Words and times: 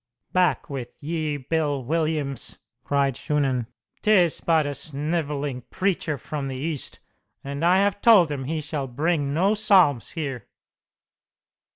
"Back 0.33 0.67
with 0.67 0.89
ye, 0.99 1.37
Bill 1.37 1.83
Williams!" 1.83 2.57
cried 2.83 3.15
Shunan. 3.15 3.67
"'Tis 4.01 4.41
but 4.43 4.65
a 4.65 4.73
sniveling 4.73 5.61
preacher 5.69 6.17
from 6.17 6.47
the 6.47 6.55
East, 6.55 6.99
and 7.43 7.63
I 7.63 7.77
have 7.77 8.01
told 8.01 8.31
him 8.31 8.45
he 8.45 8.61
shall 8.61 8.87
bring 8.87 9.31
no 9.31 9.53
psalms 9.53 10.13
here." 10.13 10.47